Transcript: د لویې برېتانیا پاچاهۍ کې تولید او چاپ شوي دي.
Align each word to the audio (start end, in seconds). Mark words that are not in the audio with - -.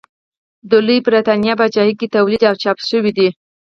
د 0.69 0.71
لویې 0.85 1.03
برېتانیا 1.07 1.53
پاچاهۍ 1.59 1.93
کې 1.99 2.11
تولید 2.15 2.41
او 2.49 2.55
چاپ 2.63 2.77
شوي 2.89 3.11
دي. 3.17 3.29